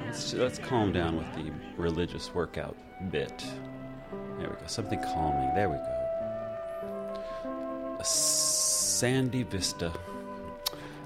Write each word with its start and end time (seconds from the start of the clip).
Let's, 0.04 0.34
let's 0.34 0.58
calm 0.58 0.92
down 0.92 1.16
with 1.16 1.32
the 1.34 1.52
religious 1.76 2.34
workout 2.34 2.76
bit. 3.10 3.44
There 4.38 4.50
we 4.50 4.56
go. 4.56 4.66
Something 4.66 5.00
calming. 5.02 5.54
There 5.54 5.68
we 5.68 5.76
go. 5.76 5.98
A 7.98 8.04
sandy 8.04 9.42
vista. 9.42 9.92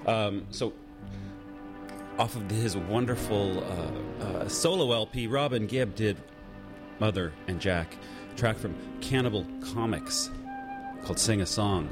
Um, 0.06 0.46
so, 0.50 0.72
off 2.18 2.36
of 2.36 2.50
his 2.50 2.76
wonderful 2.76 3.64
uh, 3.64 4.24
uh, 4.24 4.48
solo 4.48 4.92
LP, 4.92 5.26
Robin 5.26 5.66
Gibb 5.66 5.94
did 5.94 6.16
Mother 6.98 7.32
and 7.46 7.60
Jack, 7.60 7.94
track 8.36 8.56
from 8.56 8.74
Kannibal 9.00 9.44
Komix 9.60 10.30
called 11.04 11.18
Sing 11.18 11.42
a 11.42 11.46
Song, 11.46 11.88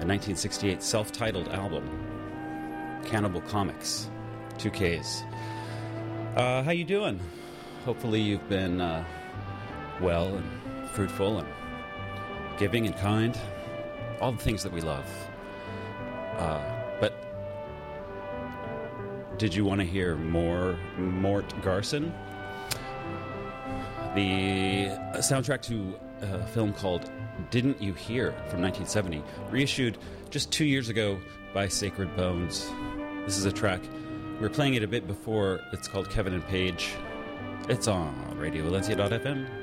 a 0.00 0.08
1968 0.08 0.82
self 0.82 1.12
titled 1.12 1.48
album. 1.48 1.84
Kannibal 3.04 3.42
Komix, 3.46 4.08
two 4.56 4.70
Ks. 4.70 5.24
Uh, 6.36 6.62
how 6.62 6.70
you 6.70 6.84
doing? 6.84 7.20
Hopefully 7.84 8.18
you've 8.18 8.48
been 8.48 8.80
uh, 8.80 9.04
well 10.00 10.34
and 10.34 10.90
fruitful 10.92 11.38
and 11.38 11.48
giving 12.58 12.86
and 12.86 12.96
kind. 12.96 13.38
All 14.22 14.32
the 14.32 14.42
things 14.42 14.62
that 14.62 14.72
we 14.72 14.80
love. 14.80 15.04
Uh, 16.38 16.62
but 16.98 17.12
did 19.38 19.54
you 19.54 19.66
want 19.66 19.82
to 19.82 19.86
hear 19.86 20.16
more 20.16 20.78
Mort 20.96 21.52
Garson? 21.60 22.10
The 24.14 24.88
soundtrack 25.16 25.60
to 25.62 25.94
a 26.22 26.46
film 26.46 26.72
called 26.72 27.10
Didn't 27.50 27.80
You 27.80 27.92
Hear 27.92 28.32
from 28.48 28.62
1970, 28.62 29.22
reissued 29.50 29.98
just 30.30 30.50
two 30.52 30.64
years 30.64 30.88
ago 30.88 31.18
by 31.52 31.68
Sacred 31.68 32.14
Bones. 32.16 32.70
This 33.24 33.36
is 33.36 33.44
a 33.44 33.52
track. 33.52 33.80
We 34.40 34.46
are 34.46 34.50
playing 34.50 34.74
it 34.74 34.82
a 34.82 34.88
bit 34.88 35.06
before. 35.06 35.60
It's 35.72 35.88
called 35.88 36.10
Kevin 36.10 36.34
and 36.34 36.46
Paige. 36.46 36.94
It's 37.68 37.88
on 37.88 38.14
RadioValencia.fm. 38.38 39.46
Every 39.46 39.59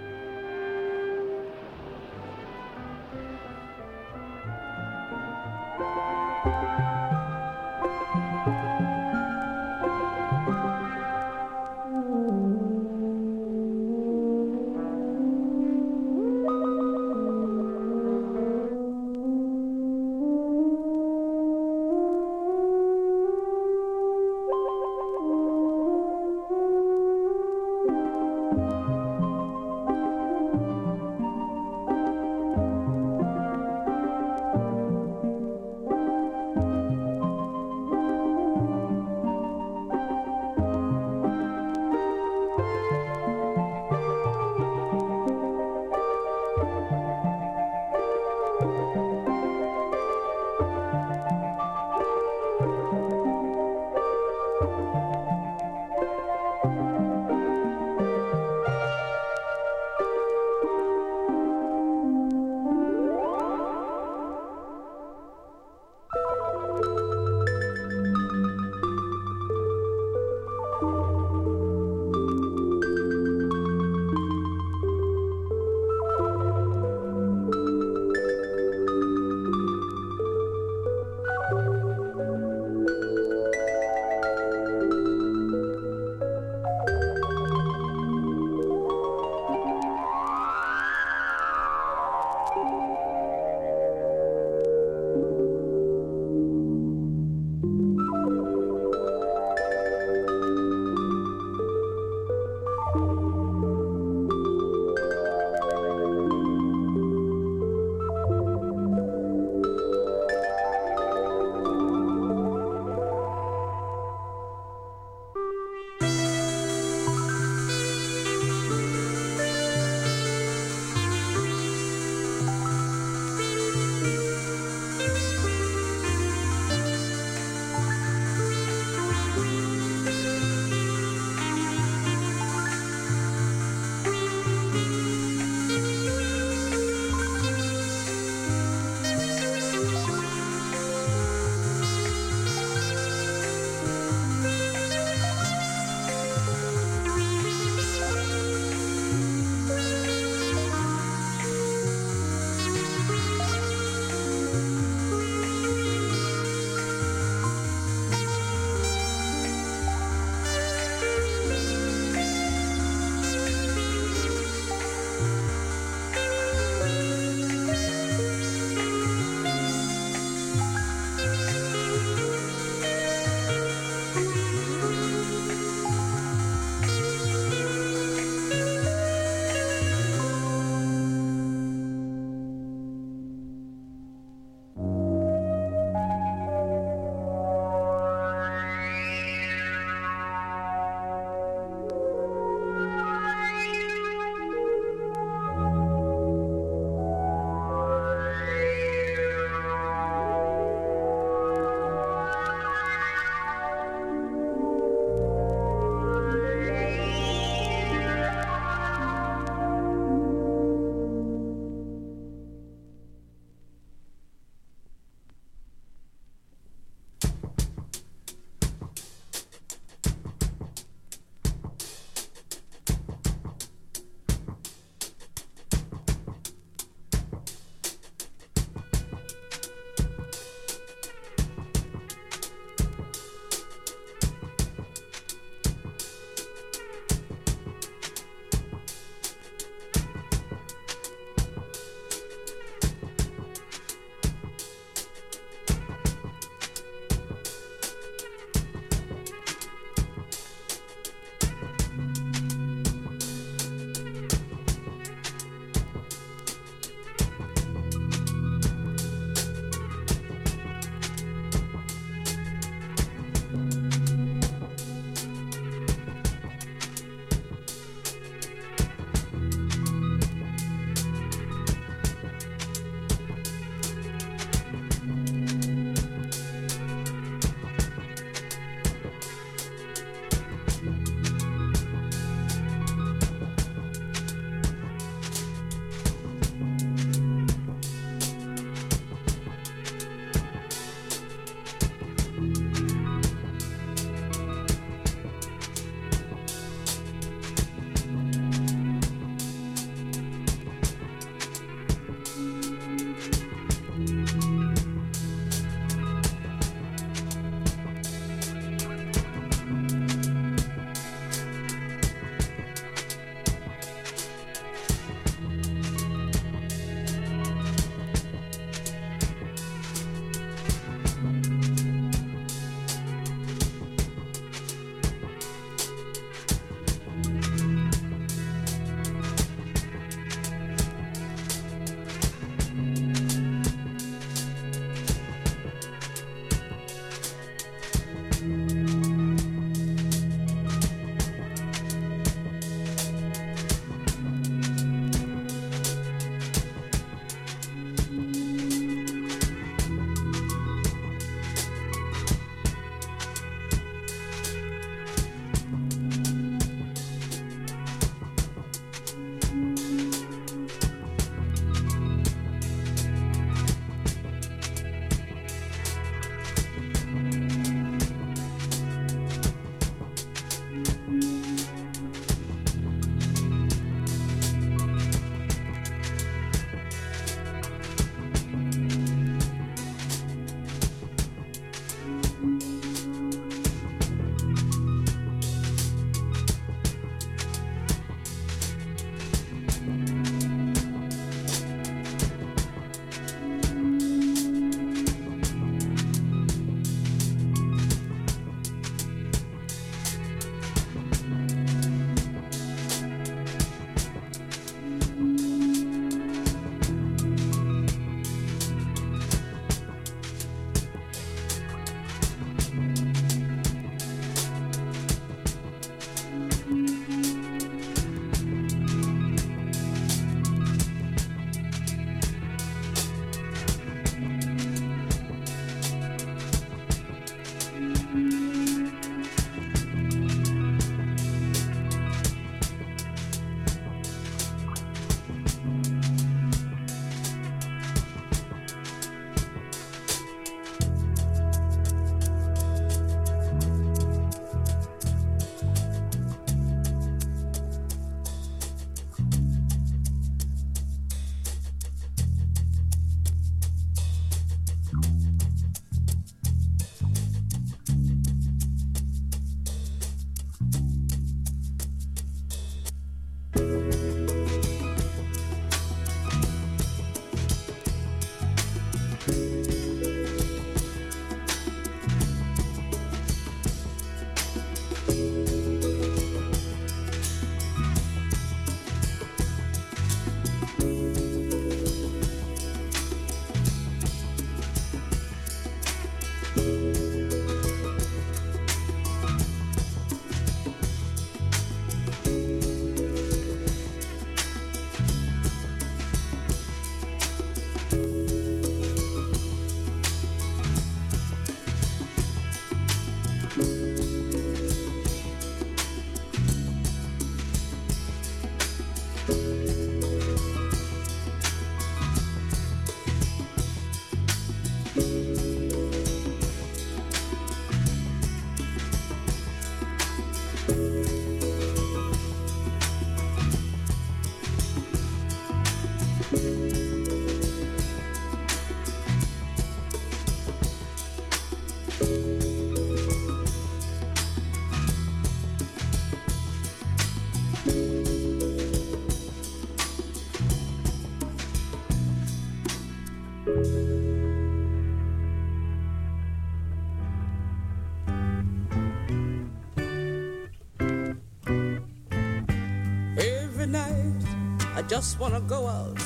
just 554.88 555.20
wanna 555.20 555.42
go 555.42 555.68
out, 555.68 556.00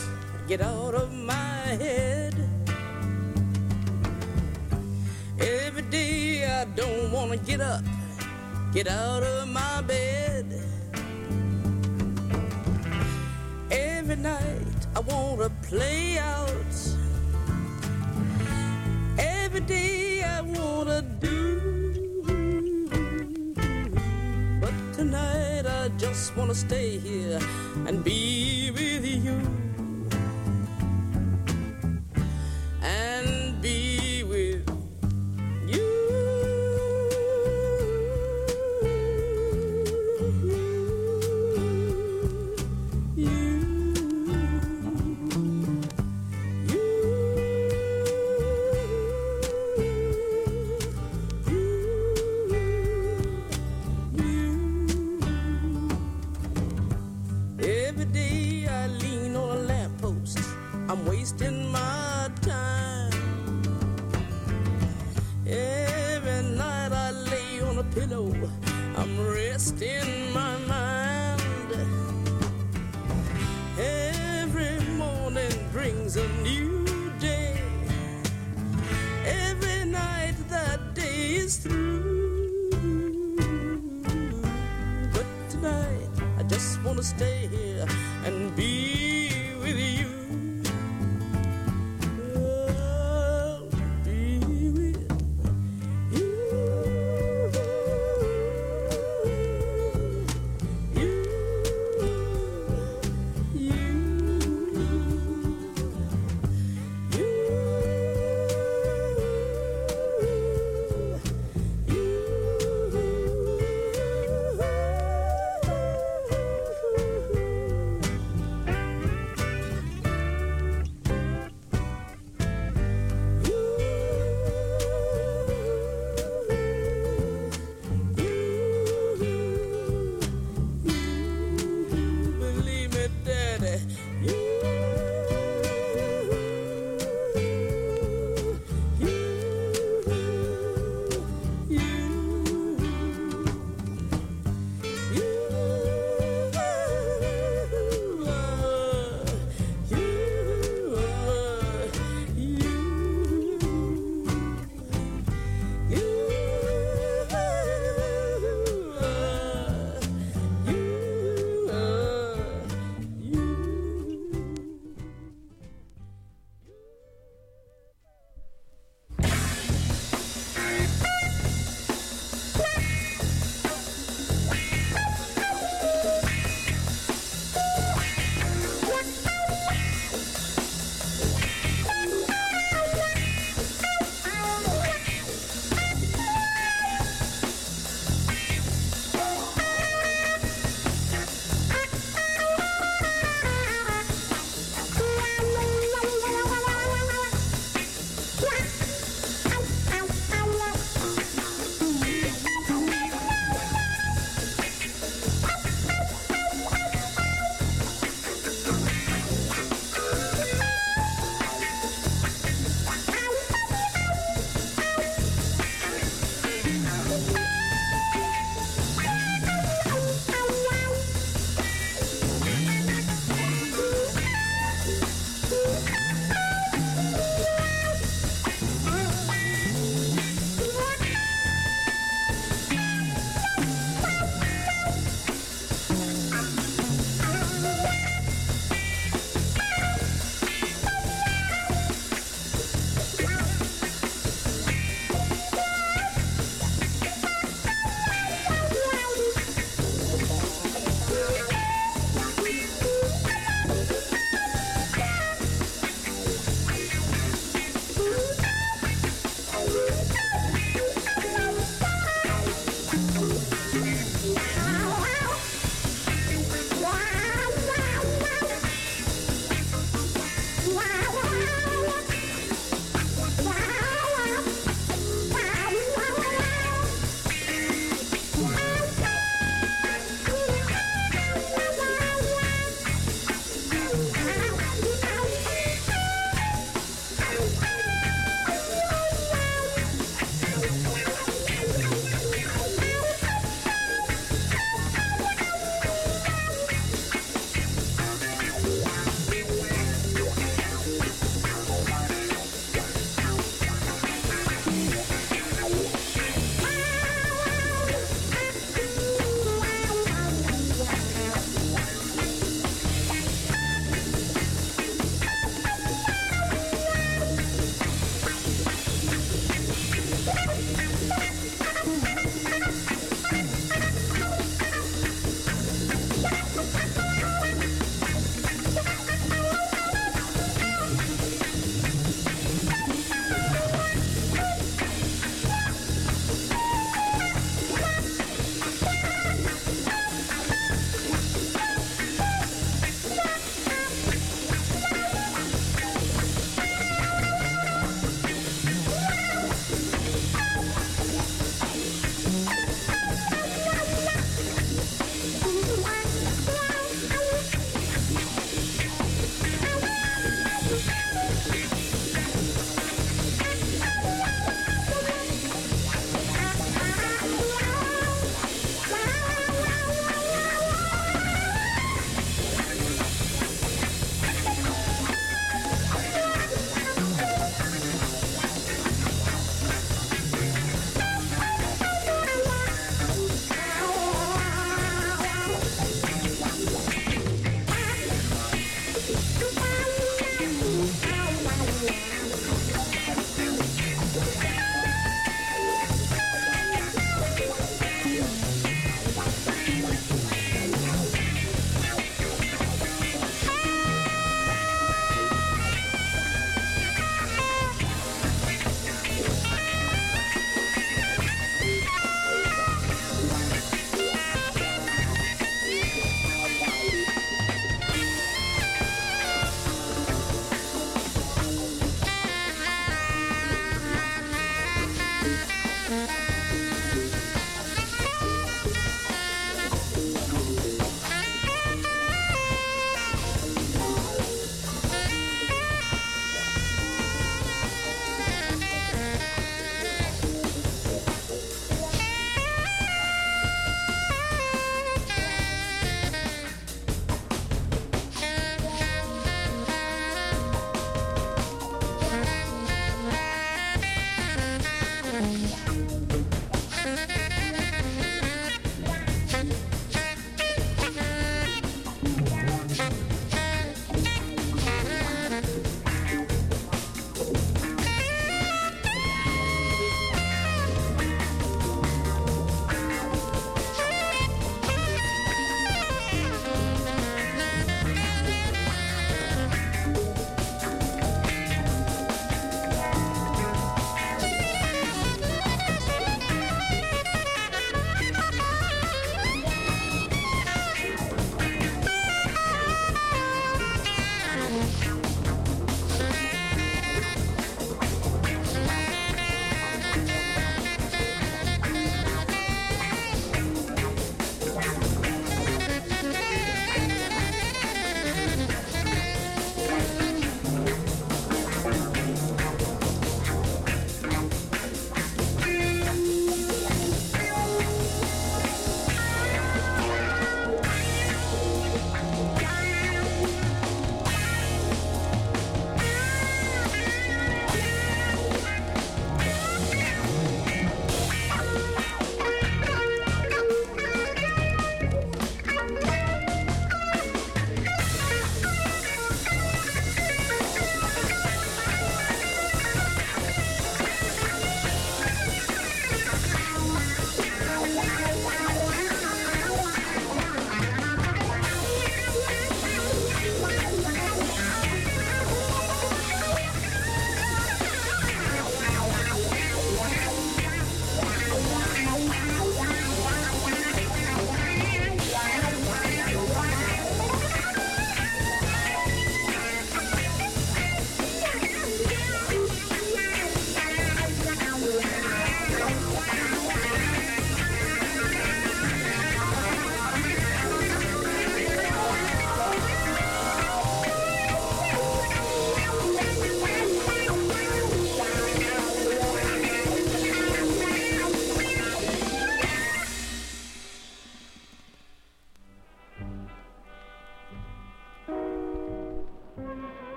get 0.47 0.59
out 0.59 0.95
of 0.95 1.13
my 1.13 1.35
head. 1.83 2.33
Every 5.39 5.83
day 5.83 6.45
I 6.45 6.65
don't 6.65 7.11
wanna 7.11 7.37
get 7.37 7.61
up, 7.61 7.83
get 8.73 8.87
out 8.87 9.21
of 9.21 9.47
my 9.49 9.81
bed. 9.83 10.45
Every 13.69 14.15
night 14.15 14.87
I 14.95 14.99
wanna 15.01 15.51
play 15.61 16.17
out. 16.17 16.75
Every 19.19 19.61
day 19.61 20.23
I 20.23 20.41
wanna 20.41 21.03
just 26.21 26.37
wanna 26.37 26.53
stay 26.53 26.99
here 26.99 27.39
and 27.87 28.03
be 28.03 28.69
with 28.75 29.03
you. 29.03 29.60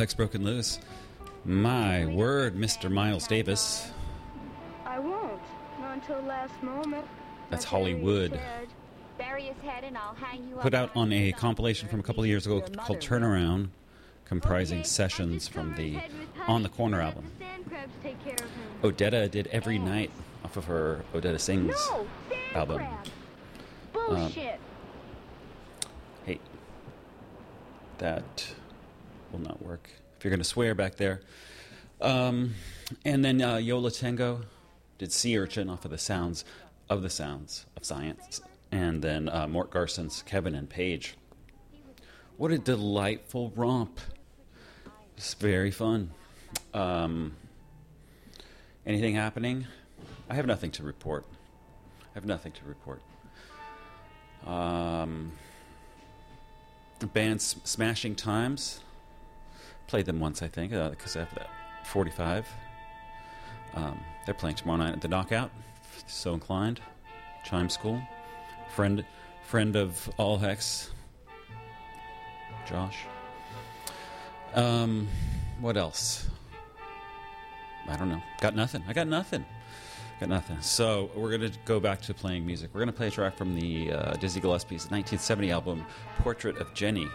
Heck's 0.00 0.14
broken 0.14 0.42
loose. 0.44 0.78
My 1.44 2.06
word, 2.06 2.56
Mr. 2.56 2.90
Miles 2.90 3.26
Davis. 3.26 3.90
I 4.86 4.98
won't. 4.98 5.42
Not 5.78 5.96
until 5.96 6.22
last 6.22 6.54
moment. 6.62 7.04
That's 7.50 7.66
Holly-Wuud. 7.66 8.30
said, 8.30 8.68
Bury 9.18 9.42
his 9.42 9.58
head 9.58 9.84
and 9.84 9.98
I'll 9.98 10.14
hang 10.14 10.48
you 10.48 10.56
Put 10.56 10.72
out 10.72 10.90
on 10.96 11.12
a 11.12 11.32
compilation 11.32 11.86
from 11.86 12.00
a 12.00 12.02
couple 12.02 12.22
of 12.22 12.28
years 12.30 12.46
ago 12.46 12.62
called 12.78 13.00
Turnaround, 13.00 13.68
comprising 14.24 14.84
sessions 14.84 15.46
from 15.46 15.74
the 15.74 15.98
On 16.46 16.62
the 16.62 16.70
Corner 16.70 17.02
album. 17.02 17.30
the 17.38 17.44
sand 17.44 17.68
crabs 17.68 17.92
take 18.02 18.24
care 18.24 18.32
of 18.36 18.40
him. 18.40 18.92
Odetta 18.94 19.30
did 19.30 19.48
every 19.48 19.78
night 19.78 20.10
off 20.46 20.56
of 20.56 20.64
her 20.64 21.04
Odetta 21.12 21.38
Sings 21.38 21.76
album. 22.54 22.80
Um, 22.80 22.98
Bullshit. 23.92 24.58
Hey, 26.24 26.40
that 27.98 28.54
will 29.32 29.40
not 29.40 29.62
work 29.62 29.88
if 30.16 30.24
you're 30.24 30.30
going 30.30 30.40
to 30.40 30.44
swear 30.44 30.74
back 30.74 30.96
there. 30.96 31.20
Um, 32.00 32.54
and 33.04 33.24
then 33.24 33.42
uh, 33.42 33.56
Yo 33.56 33.78
La 33.78 33.90
Tengo 33.90 34.42
did 34.98 35.12
Sea 35.12 35.38
Urchin 35.38 35.68
off 35.68 35.84
of 35.84 35.90
the 35.90 35.98
sounds 35.98 36.44
of 36.88 37.02
the 37.02 37.10
sounds 37.10 37.66
of 37.76 37.84
science. 37.84 38.40
And 38.72 39.02
then 39.02 39.28
uh, 39.28 39.46
Mort 39.46 39.70
Garson's 39.70 40.22
Kevin 40.22 40.54
and 40.54 40.68
Paige. 40.68 41.14
What 42.36 42.50
a 42.50 42.58
delightful 42.58 43.52
romp. 43.54 44.00
It's 45.16 45.34
very 45.34 45.70
fun. 45.70 46.10
Um, 46.72 47.36
anything 48.86 49.14
happening? 49.14 49.66
I 50.28 50.34
have 50.34 50.46
nothing 50.46 50.70
to 50.72 50.82
report. 50.82 51.24
I 52.02 52.14
have 52.14 52.24
nothing 52.24 52.52
to 52.52 52.60
report. 52.64 53.02
Um, 54.46 55.32
band 57.06 57.42
Smashing 57.42 58.14
Times. 58.14 58.80
Played 59.90 60.06
them 60.06 60.20
once, 60.20 60.40
I 60.40 60.46
think, 60.46 60.70
because 60.70 61.16
I 61.16 61.20
have 61.20 61.34
that 61.34 61.50
45. 61.84 62.46
Um, 63.74 63.98
they're 64.24 64.34
playing 64.34 64.54
tomorrow 64.54 64.78
night 64.78 64.92
at 64.92 65.00
the 65.00 65.08
Knockout. 65.08 65.50
So 66.06 66.32
inclined. 66.32 66.80
Chime 67.44 67.68
School. 67.68 68.00
Friend, 68.68 69.04
friend 69.42 69.74
of 69.74 70.08
all 70.16 70.38
Hex. 70.38 70.92
Josh. 72.68 72.98
Um, 74.54 75.08
what 75.60 75.76
else? 75.76 76.28
I 77.88 77.96
don't 77.96 78.08
know. 78.08 78.22
Got 78.40 78.54
nothing. 78.54 78.84
I 78.86 78.92
got 78.92 79.08
nothing. 79.08 79.44
Got 80.20 80.28
nothing. 80.28 80.60
So 80.60 81.10
we're 81.16 81.30
to 81.50 81.58
go 81.64 81.80
back 81.80 82.00
to 82.02 82.14
playing 82.14 82.46
music. 82.46 82.70
We're 82.72 82.80
to 82.92 82.96
play 82.96 83.08
a 83.08 83.10
track 83.10 83.36
from 83.36 83.58
the 83.58 83.90
uh, 83.90 84.12
Dizzy 84.14 84.38
Gillespie's 84.38 84.82
1970 84.82 85.50
album, 85.50 85.84
Portrait 86.18 86.58
of 86.58 86.72
Jenny. 86.74 87.08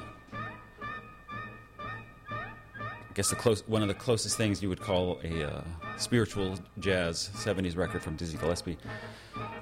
Guess 3.16 3.30
the 3.30 3.36
close, 3.36 3.64
one 3.68 3.82
of 3.82 3.88
the 3.88 3.94
closest 3.94 4.38
things 4.38 4.62
you 4.62 4.68
would 4.70 4.82
call 4.82 5.20
a 5.24 5.50
uh, 5.50 5.62
spiritual 5.98 6.60
jazz 6.80 7.30
70s 7.34 7.78
record 7.78 8.04
from 8.04 8.18
Dizzy 8.18 8.38
Gillespie. 8.38 8.78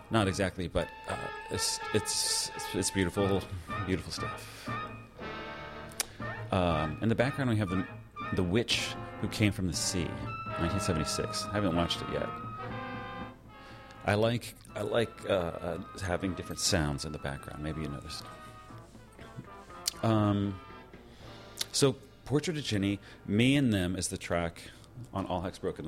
Not 0.10 0.28
exactly, 0.28 0.68
but 0.68 0.88
uh, 1.08 1.16
it's, 1.52 1.80
it's, 1.94 2.52
it's, 2.56 2.76
it's 2.76 2.92
beautiful, 2.92 3.42
beautiful 3.86 4.12
stuff. 4.12 4.70
Um, 6.52 6.98
in 7.02 7.10
the 7.10 7.16
background, 7.16 7.52
we 7.52 7.58
have 7.58 7.70
the, 7.70 7.86
the 8.34 8.44
Witch 8.44 8.90
Who 9.22 9.28
Came 9.28 9.52
from 9.52 9.68
the 9.68 9.74
Sea, 9.74 10.06
1976. 10.60 11.46
I 11.46 11.54
haven't 11.54 11.76
watched 11.76 12.02
it 12.02 12.08
yet. 12.12 12.28
I 14.06 14.16
like 14.16 14.56
I 14.76 14.82
like 14.82 15.12
uh, 15.30 15.34
uh, 15.34 15.78
having 16.04 16.34
different 16.34 16.60
sounds 16.60 17.06
in 17.06 17.12
the 17.12 17.20
background. 17.20 17.64
Maybe 17.64 17.82
you 17.82 17.88
noticed. 17.88 18.24
Um, 20.02 20.60
so 21.72 21.96
Portrait 22.26 22.58
of 22.58 22.64
Jenny, 22.64 23.00
Me 23.28 23.58
and 23.58 23.74
Them 23.74 23.98
is 23.98 24.08
the 24.08 24.18
track 24.18 24.72
on 25.14 25.26
All 25.26 25.42
Hex 25.42 25.58
Broken 25.60 25.86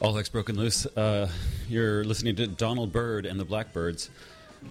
All 0.00 0.14
Heck's 0.14 0.30
Broken 0.30 0.56
Loose. 0.56 0.86
Uh, 0.86 1.28
you're 1.68 2.02
listening 2.04 2.34
to 2.36 2.46
Donald 2.46 2.90
Byrd 2.90 3.26
and 3.26 3.38
the 3.38 3.44
Blackbyrds. 3.44 4.08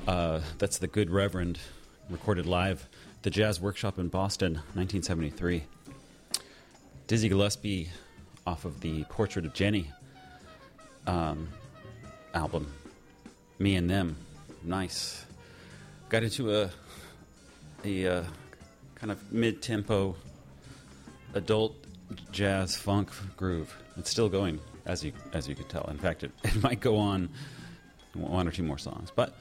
Uh, 0.07 0.39
that's 0.57 0.79
the 0.79 0.87
Good 0.87 1.11
Reverend, 1.11 1.59
recorded 2.09 2.47
live 2.47 2.87
at 3.17 3.21
the 3.21 3.29
Jazz 3.29 3.61
Workshop 3.61 3.99
in 3.99 4.07
Boston, 4.07 4.53
1973. 4.73 5.65
Dizzy 7.05 7.29
Gillespie 7.29 7.89
off 8.47 8.65
of 8.65 8.81
the 8.81 9.03
Portrait 9.03 9.45
of 9.45 9.53
Jenny 9.53 9.91
um, 11.05 11.47
album. 12.33 12.73
Me 13.59 13.75
and 13.75 13.87
Them. 13.87 14.17
Nice. 14.63 15.27
Got 16.09 16.23
into 16.23 16.55
a, 16.55 16.71
a 17.85 18.07
uh, 18.07 18.23
kind 18.95 19.11
of 19.11 19.31
mid 19.31 19.61
tempo 19.61 20.15
adult 21.35 21.75
jazz 22.31 22.75
funk 22.75 23.11
groove. 23.37 23.71
It's 23.95 24.09
still 24.09 24.27
going, 24.27 24.59
as 24.89 25.03
you 25.03 25.13
as 25.33 25.47
you 25.47 25.55
could 25.55 25.69
tell. 25.69 25.83
In 25.89 25.97
fact, 25.97 26.23
it, 26.23 26.31
it 26.43 26.61
might 26.61 26.79
go 26.79 26.97
on 26.97 27.29
one 28.13 28.47
or 28.47 28.51
two 28.51 28.63
more 28.63 28.77
songs, 28.77 29.11
but 29.15 29.35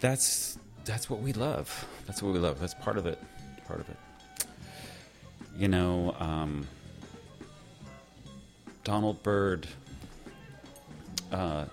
that's 0.00 0.58
that's 0.84 1.08
what 1.08 1.20
we 1.20 1.32
love. 1.32 1.86
That's 2.06 2.22
what 2.22 2.32
we 2.32 2.38
love. 2.38 2.58
That's 2.58 2.74
part 2.74 2.98
of 2.98 3.06
it. 3.06 3.18
Part 3.66 3.80
of 3.80 3.88
it. 3.88 3.96
You 5.56 5.68
know, 5.68 6.16
um, 6.18 6.66
Donald 8.82 9.22
Byrd. 9.22 9.66
Uh, 11.30 11.66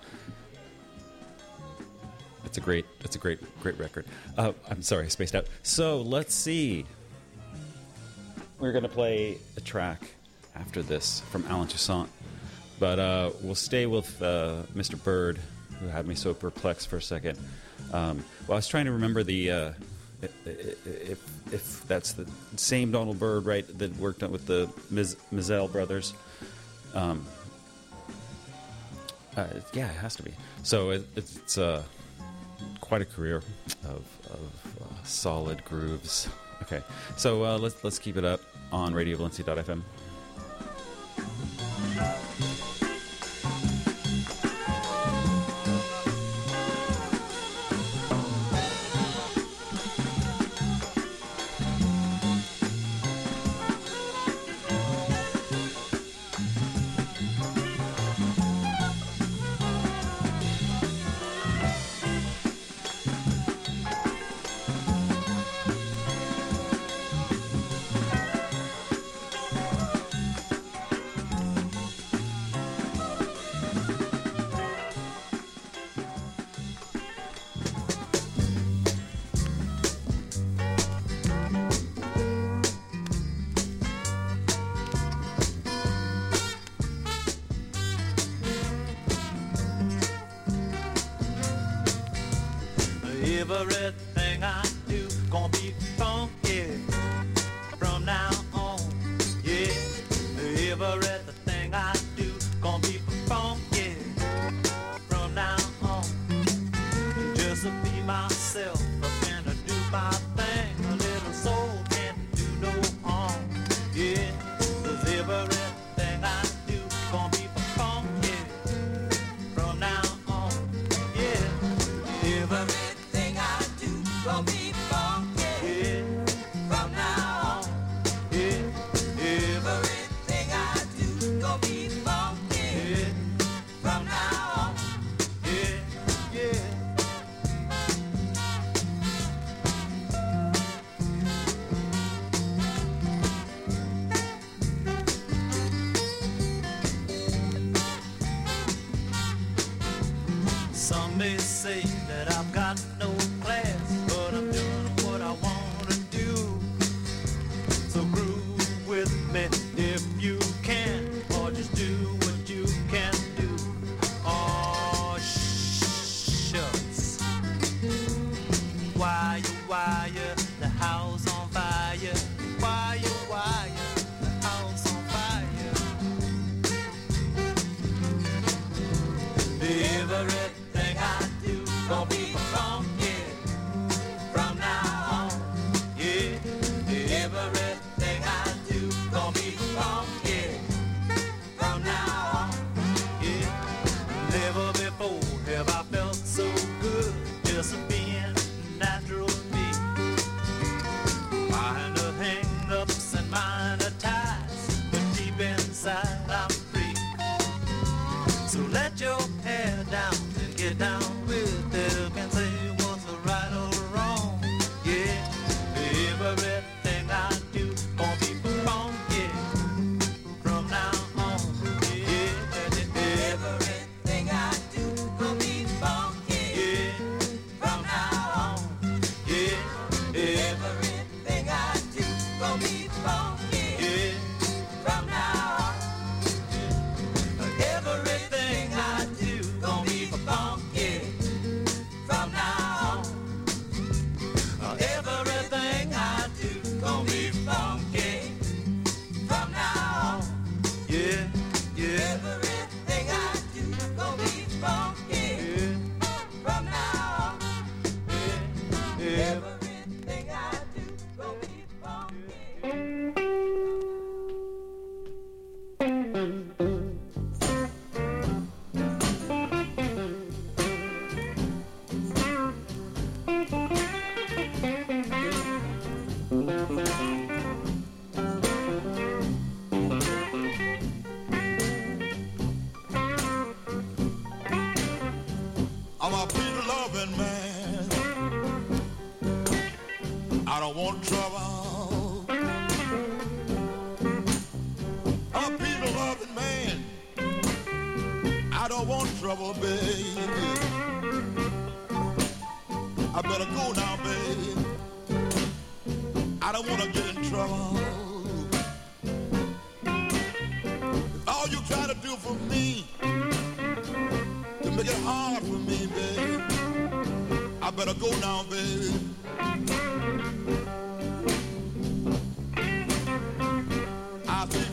it's 2.46 2.58
a 2.58 2.62
great. 2.62 2.86
It's 3.02 3.16
a 3.16 3.20
great, 3.20 3.40
great 3.62 3.78
record. 3.80 4.06
Uh, 4.38 4.52
I'm 4.70 4.82
sorry, 4.82 5.06
I 5.06 5.08
spaced 5.08 5.36
out. 5.36 5.46
So 5.64 6.02
let's 6.02 6.34
see. 6.34 6.86
We're 8.60 8.74
gonna 8.74 8.90
play 8.90 9.38
a 9.58 9.62
track 9.62 10.12
after 10.56 10.82
this 10.84 11.22
from 11.32 11.46
Allen 11.48 11.68
Toussaint, 11.68 12.10
but 12.82 12.98
uh, 12.98 13.30
we'll 13.44 13.54
stay 13.54 13.86
with 13.86 14.20
uh, 14.24 14.64
Mr. 14.74 15.02
Byrd, 15.02 15.40
who 15.80 15.88
had 15.88 16.08
me 16.08 16.16
so 16.16 16.34
perplexed 16.34 16.88
for 16.88 16.98
a 16.98 17.02
second. 17.02 17.38
Um, 17.94 18.26
well, 18.48 18.54
I 18.54 18.56
was 18.56 18.68
trying 18.68 18.86
to 18.86 18.92
remember 18.92 19.22
the 19.22 19.52
uh, 19.52 19.72
if 20.46 21.54
if 21.54 21.88
that's 21.88 22.14
the 22.14 22.28
same 22.56 22.92
Donald 22.92 23.20
Byrd, 23.20 23.46
right, 23.46 23.66
that 23.78 23.96
worked 23.98 24.24
with 24.24 24.48
the 24.48 24.68
Miz- 24.90 25.16
Mizell 25.32 25.72
brothers. 25.72 26.16
Um, 26.96 27.24
uh, 29.38 29.46
yeah, 29.74 29.86
it 29.86 29.98
has 29.98 30.16
to 30.16 30.24
be. 30.24 30.34
So 30.64 30.90
it, 30.90 31.08
it's 31.16 31.60
uh, 31.60 31.84
quite 32.82 33.04
a 33.04 33.06
career 33.06 33.44
of, 33.84 34.04
of 34.32 34.78
uh, 34.82 35.04
solid 35.04 35.64
grooves. 35.66 36.28
Okay, 36.64 36.82
so 37.16 37.58
let's 37.58 37.84
let's 37.84 38.00
keep 38.00 38.18
it 38.18 38.26
up 38.26 38.42
on 38.72 38.96
RadioValencia.fm. 38.96 39.84
Everything 41.18 42.51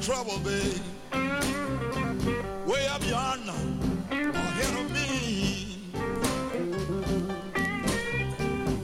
trouble, 0.08 0.38
babe. 0.38 0.80
Way 2.66 2.86
up 2.88 3.04
yonder, 3.06 3.52
ahead 4.10 4.74
of 4.80 4.90
me. 4.90 5.92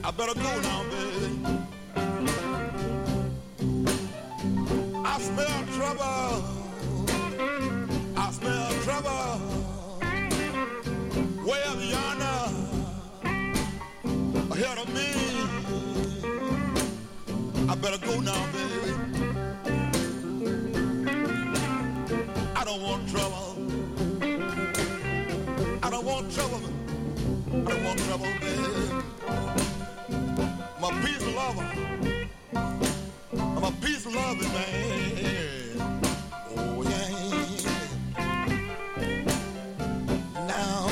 I 0.03 0.11
better 0.11 0.35
go 0.35 0.61
now, 0.69 0.83
babe. 0.91 1.47
I 5.03 5.19
smell 5.19 5.65
trouble. 5.77 6.43
I 8.15 8.31
smell 8.31 8.71
trouble. 8.85 9.41
Way 11.43 11.61
up 11.71 11.79
yonder, 11.95 12.41
ahead 14.53 14.77
of 14.77 14.87
me. 14.93 15.09
I 17.67 17.73
better 17.73 17.97
go 18.05 18.19
now, 18.19 18.45
baby. 18.53 18.94
don't 22.77 22.83
want 22.89 23.09
trouble. 23.09 23.55
I 25.81 25.89
don't 25.89 26.05
want 26.05 26.31
trouble. 26.33 26.59
I 27.53 27.71
don't 27.71 27.83
want 27.85 27.99
trouble, 27.99 28.27
baby. 28.41 28.91
I'm 30.75 30.83
a 30.83 30.89
peace 31.01 31.25
lover. 31.35 31.69
I'm 33.33 33.63
a 33.63 33.71
peace 33.81 34.05
loving 34.05 34.53
man. 34.53 36.01
Oh 36.57 36.83
yeah. 36.83 37.11
Now, 40.45 40.89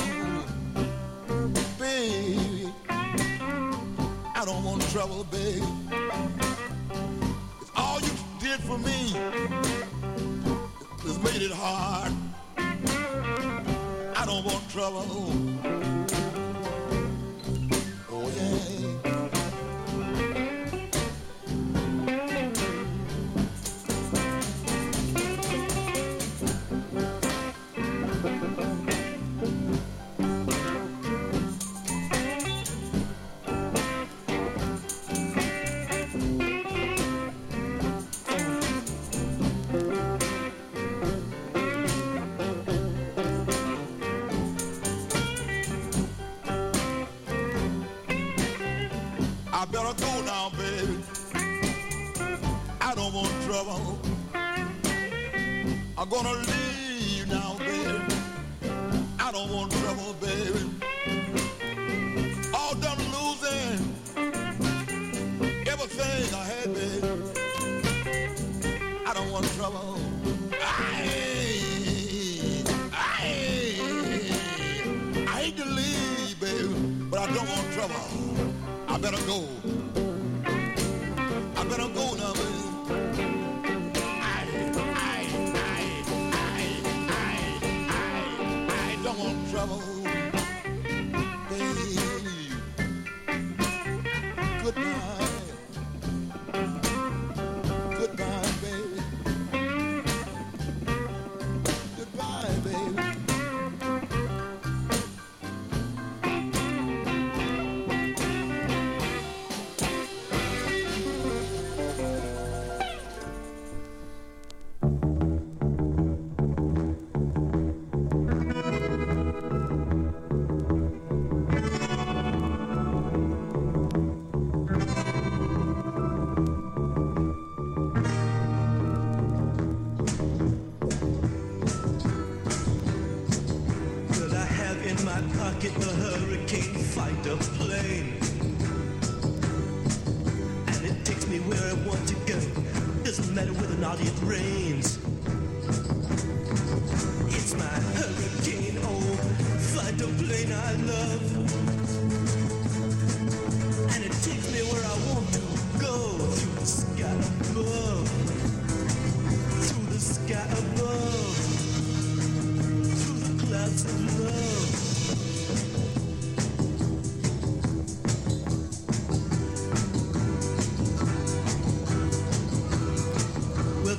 baby, 1.77 2.73
I 2.87 4.45
don't 4.45 4.63
want 4.63 4.81
trouble, 4.91 5.25
baby. 5.25 5.65
It's 7.59 7.71
all 7.75 7.99
you 7.99 8.11
did 8.39 8.61
for 8.61 8.77
me 8.77 9.72
hit 11.33 11.41
it 11.41 11.51
hard. 11.51 12.13
I 14.15 14.23
don't 14.25 14.45
want 14.45 14.69
trouble. 14.69 15.92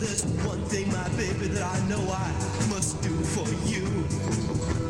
there's 0.05 0.25
one 0.45 0.63
thing, 0.67 0.87
my 0.93 1.09
baby, 1.17 1.49
that 1.49 1.63
I 1.63 1.89
know 1.89 2.01
I 2.11 2.31
must 2.69 3.01
do 3.03 3.11
for 3.11 3.49
you. 3.67 4.84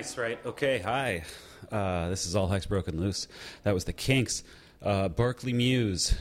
Nice, 0.00 0.16
right? 0.16 0.38
Okay, 0.46 0.78
hi. 0.78 1.24
Uh, 1.70 2.08
this 2.08 2.24
is 2.24 2.34
All 2.34 2.48
Hex 2.48 2.64
Broken 2.64 2.98
Loose. 2.98 3.28
That 3.64 3.74
was 3.74 3.84
the 3.84 3.92
Kinks. 3.92 4.42
Uh, 4.82 5.10
Barkley 5.10 5.52
Muse. 5.52 6.16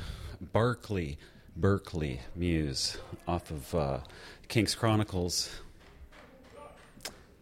Barkley. 0.52 1.18
Berkeley 1.56 2.20
Mews. 2.36 2.98
Off 3.26 3.50
of 3.52 3.74
uh, 3.74 4.00
Kinks 4.50 4.76
Kronikles. 4.76 5.50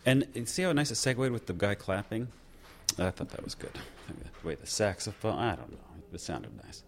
And 0.05 0.27
you 0.35 0.45
see 0.45 0.61
how 0.61 0.73
nice 0.73 0.91
it 0.91 0.97
segued 0.97 1.31
with 1.31 1.47
the 1.47 1.53
guy 1.53 1.73
clapping? 1.73 2.27
I 2.99 3.09
thought 3.09 3.30
that 3.30 3.43
was 3.43 3.55
good. 3.55 3.72
Way 4.43 4.53
the 4.53 4.68
saxophone, 4.68 5.39
I 5.39 5.55
don't 5.55 5.72
know. 5.72 5.80
It 6.14 6.22
sounded 6.22 6.51
nice. 6.64 6.84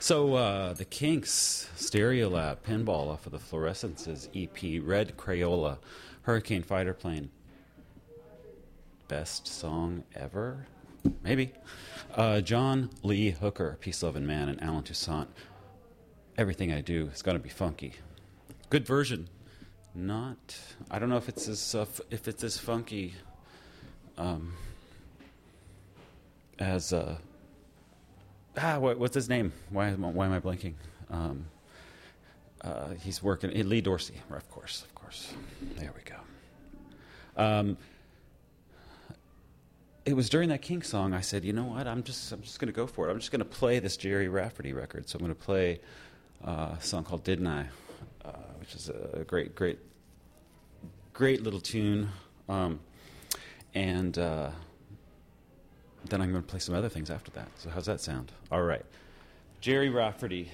So, 0.00 0.34
uh, 0.34 0.72
the 0.72 0.84
Kinks 0.84 1.70
Stereolab 1.76 2.62
pinball 2.66 3.12
off 3.12 3.26
of 3.26 3.30
the 3.30 3.38
Fluorescences 3.38 4.28
EP, 4.34 4.82
Red 4.84 5.16
Crayola, 5.16 5.78
Hurricane 6.22 6.64
Fighter 6.64 6.94
Plane 6.94 7.30
best 9.08 9.46
song 9.46 10.04
ever? 10.14 10.66
Maybe. 11.22 11.52
Uh, 12.14 12.40
John 12.40 12.90
Lee 13.02 13.30
Hooker, 13.30 13.78
Peace, 13.80 14.02
Love, 14.02 14.16
and 14.16 14.26
Man, 14.26 14.48
and 14.48 14.62
Allen 14.62 14.82
Toussaint. 14.84 15.28
Everything 16.36 16.72
I 16.72 16.80
do 16.80 17.10
is 17.12 17.22
going 17.22 17.36
to 17.36 17.42
be 17.42 17.48
funky. 17.48 17.94
Good 18.70 18.86
version. 18.86 19.28
Not. 19.94 20.58
I 20.90 20.98
don't 20.98 21.08
know 21.08 21.16
if 21.16 21.28
it's 21.28 21.48
as 21.48 21.74
uh, 21.74 21.82
f- 21.82 22.00
if 22.10 22.28
it's 22.28 22.44
as 22.44 22.58
funky 22.58 23.14
um, 24.16 24.52
as 26.58 26.92
uh, 26.92 27.16
ah 28.56 28.78
what, 28.78 28.98
what's 28.98 29.14
his 29.14 29.28
name? 29.28 29.52
Why 29.70 29.92
why 29.92 30.26
am 30.26 30.32
I 30.32 30.40
blanking? 30.40 30.74
Um, 31.10 31.46
uh, 32.60 32.90
he's 33.02 33.22
working. 33.22 33.50
Lee 33.68 33.80
Dorsey, 33.80 34.20
of 34.30 34.48
course, 34.50 34.82
of 34.82 34.94
course. 34.94 35.32
There 35.76 35.92
we 35.96 36.02
go. 36.02 36.16
Um, 37.36 37.76
it 40.08 40.16
was 40.16 40.30
during 40.30 40.48
that 40.48 40.62
King 40.62 40.80
song 40.80 41.12
I 41.12 41.20
said, 41.20 41.44
you 41.44 41.52
know 41.52 41.64
what? 41.64 41.86
I'm 41.86 42.02
just 42.02 42.32
I'm 42.32 42.40
just 42.40 42.58
going 42.58 42.72
to 42.72 42.72
go 42.72 42.86
for 42.86 43.06
it. 43.06 43.12
I'm 43.12 43.18
just 43.18 43.30
going 43.30 43.40
to 43.40 43.44
play 43.44 43.78
this 43.78 43.98
Gerry 43.98 44.28
Rafferty 44.28 44.72
record. 44.72 45.06
So 45.06 45.18
I'm 45.18 45.24
going 45.24 45.34
to 45.34 45.40
play 45.40 45.80
uh, 46.42 46.76
a 46.78 46.80
song 46.80 47.04
called 47.04 47.24
"Didn't 47.24 47.46
I," 47.46 47.66
uh, 48.24 48.30
which 48.58 48.74
is 48.74 48.88
a 48.88 49.24
great, 49.26 49.54
great, 49.54 49.78
great 51.12 51.42
little 51.42 51.60
tune. 51.60 52.08
Um, 52.48 52.80
and 53.74 54.16
uh, 54.18 54.50
then 56.08 56.22
I'm 56.22 56.30
going 56.30 56.42
to 56.42 56.48
play 56.48 56.60
some 56.60 56.74
other 56.74 56.88
things 56.88 57.10
after 57.10 57.30
that. 57.32 57.48
So 57.58 57.68
how's 57.68 57.84
that 57.84 58.00
sound? 58.00 58.32
All 58.50 58.62
right, 58.62 58.86
Gerry 59.60 59.90
Rafferty. 59.90 60.50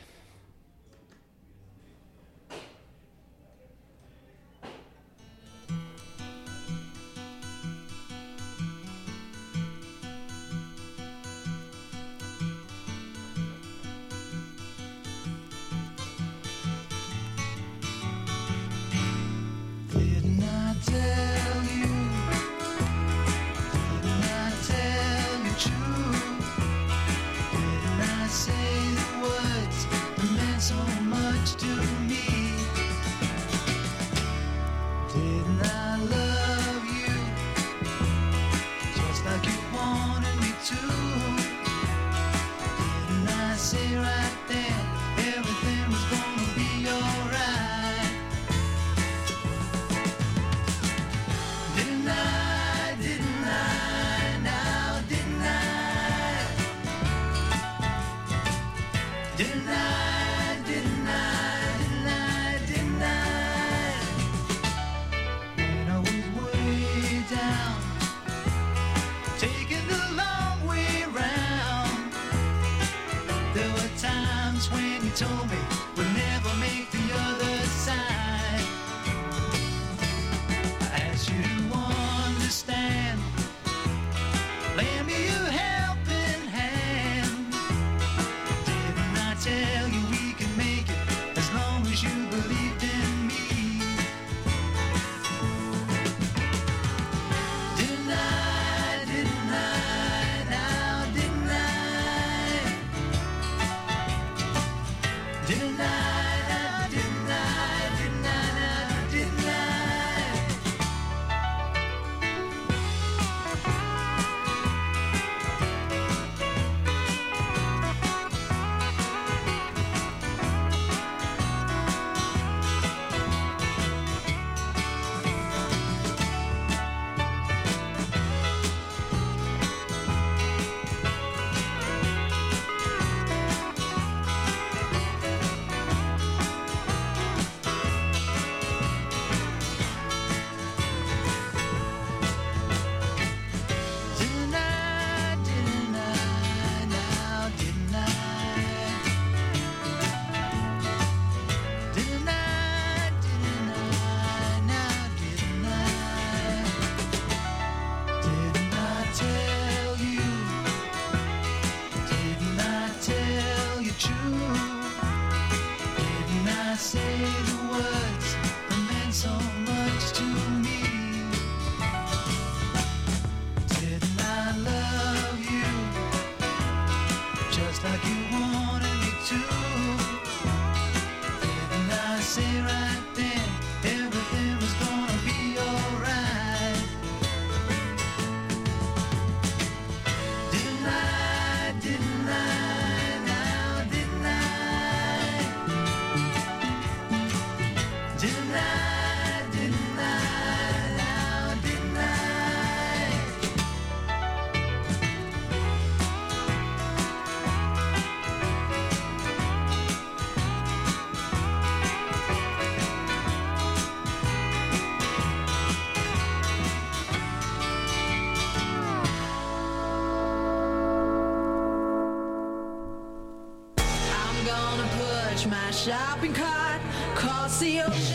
Shopping 225.84 226.32
cart 226.32 226.80
across 227.12 227.60
the 227.60 227.82
ocean 227.82 228.13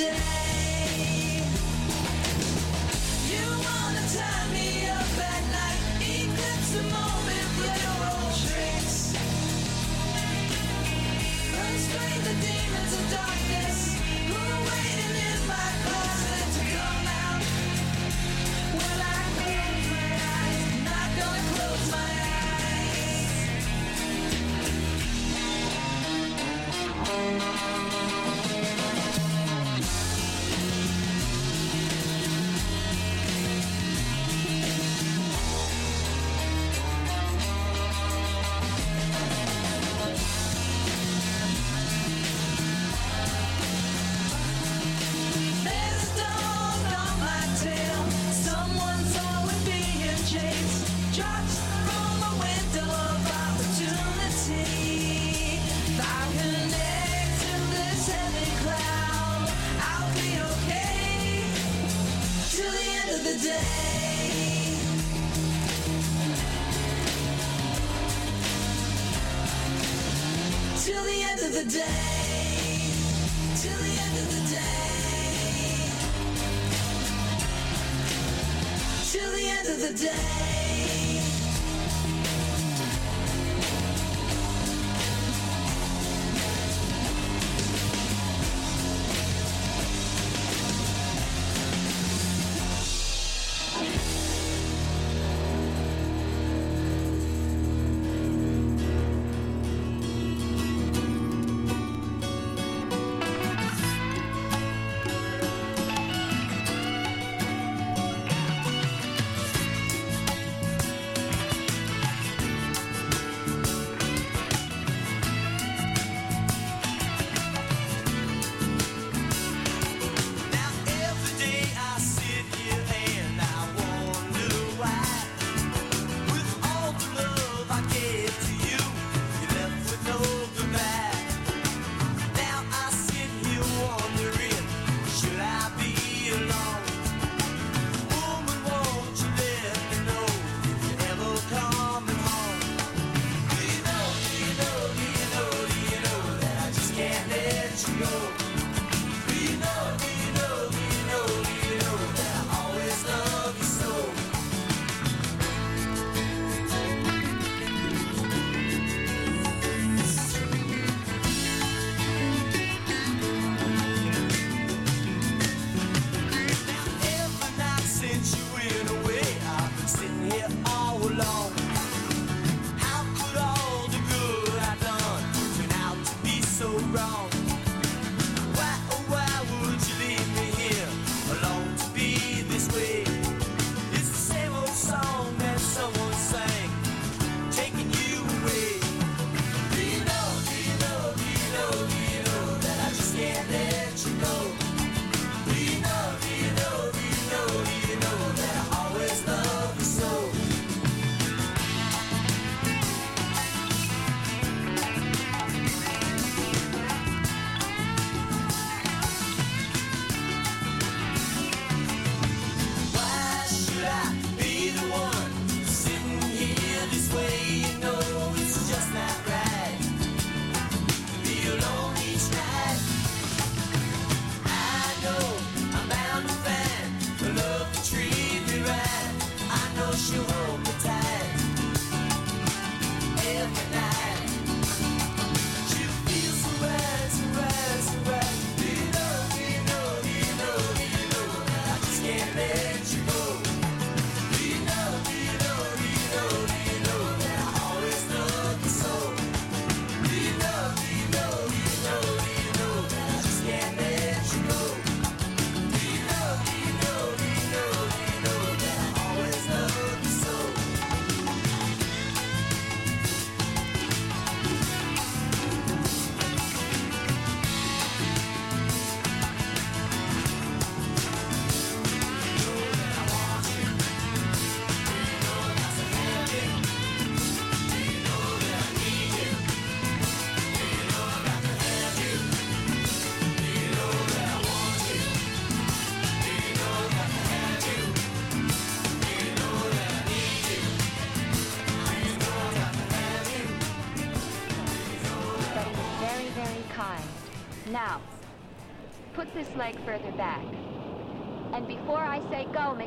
end 0.00 0.37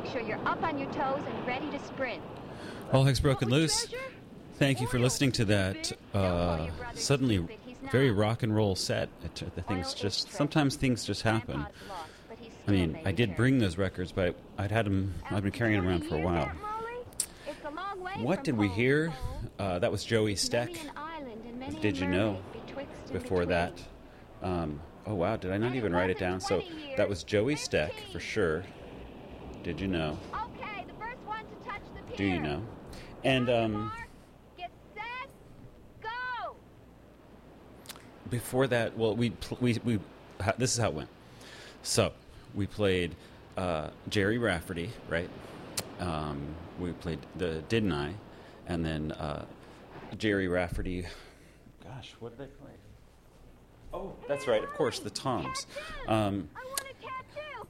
make 0.02 0.12
sure 0.12 0.20
you're 0.20 0.48
up 0.48 0.62
on 0.62 0.78
your 0.78 0.90
toes 0.92 1.20
and 1.26 1.46
ready 1.46 1.70
to 1.70 1.78
sprint. 1.80 2.22
All 2.92 3.04
Heck's 3.04 3.20
Broken 3.20 3.48
Loose. 3.48 3.86
Thank 4.58 4.80
you 4.80 4.86
for 4.86 4.98
listening 4.98 5.32
to 5.32 5.44
that 5.46 5.92
uh, 6.14 6.68
suddenly 6.94 7.46
very 7.90 8.10
rock 8.10 8.42
and 8.42 8.54
roll 8.54 8.76
set. 8.76 9.08
It, 9.24 9.54
the 9.54 9.62
things 9.62 9.94
just 9.94 10.30
sometimes 10.32 10.76
things 10.76 11.04
just 11.04 11.22
happen. 11.22 11.66
I 12.68 12.70
mean, 12.70 12.98
I 13.04 13.12
did 13.12 13.34
bring 13.36 13.58
those 13.58 13.76
records, 13.76 14.12
but 14.12 14.36
I'd 14.56 14.70
had 14.70 14.86
them. 14.86 15.14
I've 15.30 15.42
been 15.42 15.52
carrying 15.52 15.80
them 15.80 15.88
around 15.88 16.06
for 16.06 16.16
a 16.16 16.20
while. 16.20 16.50
It's 17.46 17.64
a 17.64 17.70
long 17.70 18.00
way 18.00 18.12
What 18.18 18.44
did 18.44 18.56
we 18.56 18.68
hear? 18.68 19.12
Uh, 19.58 19.78
that 19.80 19.90
was 19.90 20.04
Joey 20.04 20.34
Stec. 20.34 20.66
Many 20.66 20.80
an 20.80 20.90
island 20.96 21.42
and 21.48 21.58
many 21.58 21.80
Did 21.80 21.98
you 21.98 22.06
know? 22.06 22.32
mermaid 22.32 22.66
betwixt 22.66 22.92
and 23.06 23.12
Before 23.22 23.46
that, 23.46 23.82
um, 24.42 24.80
oh 25.06 25.14
wow, 25.14 25.36
did 25.36 25.50
I 25.50 25.58
not 25.58 25.74
even 25.74 25.92
write 25.92 26.10
it 26.10 26.18
down? 26.18 26.40
So 26.40 26.62
that 26.96 27.08
was 27.08 27.24
Joey 27.24 27.56
Stec 27.56 27.90
for 28.12 28.20
sure. 28.20 28.62
Did 29.62 29.80
you 29.80 29.86
know? 29.86 30.18
Okay, 30.32 30.84
the 30.86 31.04
first 31.04 31.20
one 31.24 31.44
to 31.44 31.68
touch 31.68 31.82
the 31.94 32.16
Do 32.16 32.24
you 32.24 32.40
know? 32.40 32.62
And 33.24 33.48
um, 33.48 33.92
get 34.58 34.70
set, 34.94 35.30
go! 36.02 36.56
before 38.28 38.66
that, 38.66 38.96
well, 38.96 39.14
we 39.14 39.30
pl- 39.30 39.58
we 39.60 39.78
we 39.84 40.00
this 40.58 40.72
is 40.72 40.78
how 40.78 40.88
it 40.88 40.94
went. 40.94 41.08
So 41.82 42.12
we 42.54 42.66
played 42.66 43.14
uh, 43.56 43.90
Gerry 44.08 44.38
Rafferty, 44.38 44.90
right? 45.08 45.30
Um, 46.00 46.40
we 46.80 46.92
played 46.92 47.20
the 47.36 47.62
Didn't 47.68 47.92
I, 47.92 48.14
and 48.66 48.84
then 48.84 49.12
uh, 49.12 49.44
Gerry 50.18 50.48
Rafferty. 50.48 51.06
Gosh, 51.84 52.14
what 52.18 52.36
did 52.36 52.48
they 52.48 52.52
play? 52.52 52.72
Oh, 53.94 54.14
that's 54.26 54.48
right. 54.48 54.64
Of 54.64 54.72
course, 54.72 54.98
the 54.98 55.10
Toms. 55.10 55.66
Um, 56.08 56.48
I 56.56 56.64
want 56.64 56.80
a 56.80 56.94
tattoo. 57.04 57.10
I've 57.60 57.60
been 57.60 57.66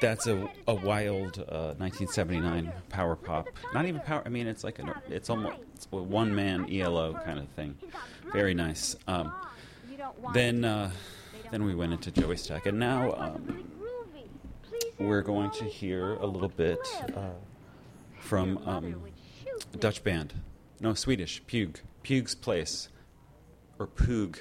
that's 0.00 0.26
a, 0.26 0.48
a 0.66 0.74
wild 0.74 1.38
uh, 1.38 1.74
1979 1.78 2.72
power 2.88 3.16
pop. 3.16 3.48
Not 3.74 3.86
even 3.86 4.00
power. 4.00 4.22
I 4.24 4.28
mean, 4.28 4.46
it's 4.46 4.64
like 4.64 4.78
an. 4.78 4.92
It's 5.08 5.30
almost 5.30 5.56
it's 5.74 5.88
a 5.92 5.96
one 5.96 6.34
man 6.34 6.72
ELO 6.72 7.14
kind 7.24 7.38
of 7.38 7.48
thing. 7.50 7.76
Very 8.32 8.54
nice. 8.54 8.96
Um, 9.06 9.32
then 10.32 10.64
uh, 10.64 10.90
then 11.50 11.64
we 11.64 11.74
went 11.74 11.92
into 11.92 12.10
Joey 12.10 12.36
Stec, 12.36 12.66
and 12.66 12.78
now 12.78 13.12
um, 13.12 13.64
we're 14.98 15.22
going 15.22 15.50
to 15.52 15.64
hear 15.64 16.14
a 16.14 16.26
little 16.26 16.48
bit 16.48 16.78
uh, 17.16 17.30
from 18.18 18.58
um, 18.66 19.02
a 19.72 19.76
Dutch 19.76 20.02
band. 20.04 20.34
No, 20.80 20.94
Swedish. 20.94 21.42
Pug. 21.46 21.80
Pug's 22.02 22.34
Place. 22.34 22.88
Or 23.78 23.86
Pug. 23.86 24.38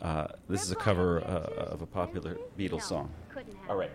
Uh, 0.00 0.26
this 0.48 0.62
is 0.64 0.72
a 0.72 0.76
cover 0.76 1.20
uh, 1.20 1.70
of 1.72 1.82
a 1.82 1.86
popular 1.86 2.36
Beatles 2.58 2.82
song. 2.82 3.10
All 3.68 3.76
right. 3.76 3.90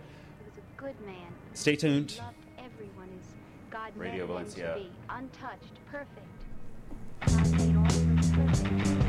He 0.78 0.84
was 0.84 0.92
a 0.92 0.96
good 0.96 1.06
man. 1.06 1.32
Stay 1.54 1.76
tuned. 1.76 2.20
Everyone 2.58 3.08
as 3.20 3.34
God 3.70 3.92
Radio 3.96 4.26
Valencia. 4.26 4.80
Untouched, 5.08 5.64
perfect. 5.90 6.26
God 7.26 7.52
made 7.58 7.76
all 7.76 7.86
of 7.86 8.18
us 8.18 8.30
perfect. 8.30 9.07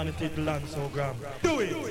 on 0.00 0.06
the 0.06 0.12
title 0.12 0.48
and 0.48 0.66
so 0.66 0.88
gram. 0.94 1.14
Do 1.42 1.60
it! 1.60 1.89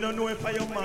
don't 0.00 0.16
know 0.16 0.28
if 0.28 0.44
I 0.46 0.52
am 0.52 0.79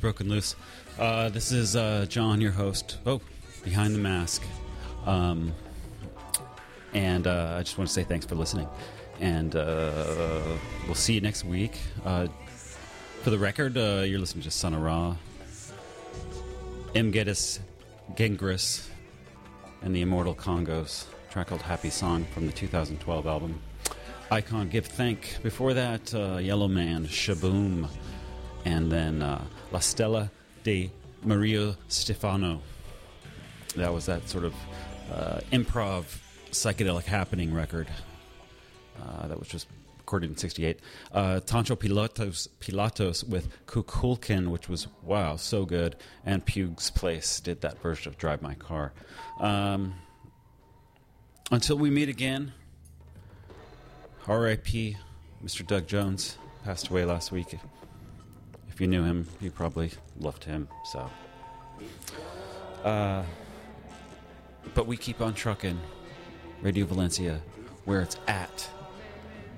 broken 0.00 0.28
loose. 0.28 0.56
Uh, 0.98 1.28
this 1.28 1.52
is 1.52 1.76
uh, 1.76 2.06
John, 2.08 2.40
your 2.40 2.52
host. 2.52 2.96
Oh, 3.04 3.20
behind 3.62 3.94
the 3.94 3.98
mask. 3.98 4.42
Um, 5.06 5.52
and 6.94 7.26
uh, 7.26 7.56
I 7.58 7.62
just 7.62 7.76
want 7.78 7.88
to 7.88 7.94
say 7.94 8.02
thanks 8.02 8.26
for 8.26 8.34
listening. 8.34 8.66
And 9.20 9.54
uh, 9.54 10.42
we'll 10.86 10.94
see 10.94 11.14
you 11.14 11.20
next 11.20 11.44
week. 11.44 11.78
Uh, 12.04 12.28
for 13.22 13.30
the 13.30 13.38
record, 13.38 13.76
uh, 13.76 14.02
you're 14.06 14.18
listening 14.18 14.44
to 14.44 14.50
Sun 14.50 14.74
Araw, 14.74 15.16
M. 16.94 17.10
Geddes 17.10 17.60
Gengras, 18.14 18.88
and 19.82 19.94
the 19.94 20.00
Immortal 20.00 20.34
Congos. 20.34 21.04
Track 21.30 21.48
called 21.48 21.62
Happy 21.62 21.90
Song 21.90 22.24
from 22.32 22.46
the 22.46 22.52
2012 22.52 23.26
album. 23.26 23.60
Icon 24.30 24.68
Give 24.68 24.86
Thank. 24.86 25.38
Before 25.42 25.74
that, 25.74 26.12
Yellow 26.12 26.68
Man, 26.68 27.06
Sh-Boom 27.06 27.88
and 28.64 28.90
then 28.90 29.22
uh, 29.22 29.44
La 29.72 29.78
Stella 29.78 30.30
de 30.62 30.90
Mario 31.24 31.76
Schifano. 31.88 32.60
That 33.76 33.92
was 33.92 34.06
that 34.06 34.28
sort 34.28 34.44
of 34.44 34.54
uh, 35.12 35.40
improv 35.52 36.04
psychedelic 36.50 37.04
happening 37.04 37.54
record 37.54 37.88
uh, 39.00 39.28
that 39.28 39.38
was 39.38 39.48
just 39.48 39.66
recorded 39.98 40.30
in 40.30 40.36
'68. 40.36 40.80
Uh, 41.12 41.40
Toncho 41.44 41.76
Pilatos, 41.76 42.48
Pilatos 42.60 43.26
with 43.28 43.48
Kukulkan, 43.66 44.48
which 44.48 44.68
was 44.68 44.88
wow, 45.02 45.36
so 45.36 45.64
good, 45.64 45.96
and 46.24 46.44
Pugh's 46.44 46.90
Place 46.90 47.40
did 47.40 47.60
that 47.60 47.80
version 47.80 48.10
of 48.10 48.18
Drive 48.18 48.42
My 48.42 48.54
Car. 48.54 48.92
Um, 49.38 49.94
until 51.50 51.76
we 51.76 51.90
meet 51.90 52.08
again, 52.08 52.52
R.I.P. 54.26 54.96
Mr. 55.44 55.66
Doug 55.66 55.86
Jones 55.86 56.36
passed 56.64 56.88
away 56.88 57.04
last 57.04 57.32
week. 57.32 57.56
You 58.80 58.86
knew 58.86 59.04
him, 59.04 59.28
you 59.42 59.50
probably 59.50 59.90
loved 60.18 60.42
him. 60.42 60.66
So, 60.86 61.10
uh, 62.82 63.22
but 64.72 64.86
we 64.86 64.96
keep 64.96 65.20
on 65.20 65.34
trucking. 65.34 65.78
Radio 66.62 66.86
Valencia, 66.86 67.42
where 67.84 68.00
it's 68.00 68.16
at, 68.26 68.66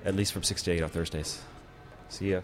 at 0.03 0.15
least 0.15 0.33
from 0.33 0.43
six 0.43 0.61
to 0.63 0.71
eight 0.71 0.81
on 0.81 0.89
Thursdays. 0.89 1.41
See 2.09 2.31
ya. 2.31 2.41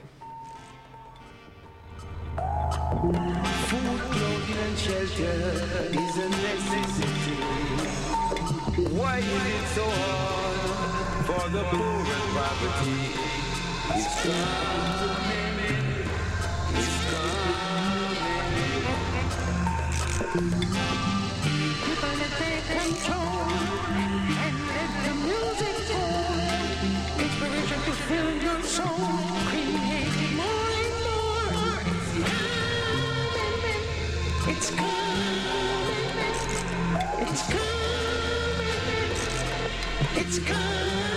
Is 4.80 6.18
a 6.18 6.30
necessity. 6.30 7.36
Why 8.96 9.18
is 9.18 9.26
it 9.26 9.68
so 9.76 9.84
hard 9.84 11.26
for 11.26 11.50
the 11.50 11.64
poor 11.64 12.06
and 12.16 12.32
poverty? 12.38 13.00
It's 13.96 14.16
coming. 14.24 15.40
It's 15.44 15.49
It's 34.60 34.72
coming. 34.72 34.90
It's 37.22 37.44
coming. 37.48 37.62
It's 40.18 40.40
coming. 40.40 41.09